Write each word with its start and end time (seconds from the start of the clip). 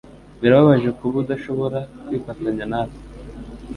Birababaje 0.41 0.89
kuba 0.97 1.15
udashobora 1.23 1.79
kwifatanya 2.05 2.63
natwe. 2.71 3.01